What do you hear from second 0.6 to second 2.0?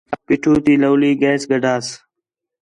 تی لَولی گیس گڈھساں